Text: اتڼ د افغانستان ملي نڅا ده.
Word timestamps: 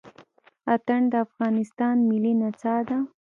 اتڼ 0.73 0.99
د 1.11 1.13
افغانستان 1.27 1.95
ملي 2.09 2.33
نڅا 2.41 2.75
ده. 2.87 2.97